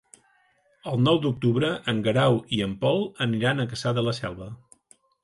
El 0.91 1.01
nou 1.07 1.19
d'octubre 1.25 1.69
en 1.93 1.99
Guerau 2.07 2.37
i 2.59 2.63
en 2.69 2.73
Pol 2.85 3.05
aniran 3.27 3.63
a 3.65 3.67
Cassà 3.75 3.93
de 3.99 4.05
la 4.09 4.15
Selva. 4.21 4.49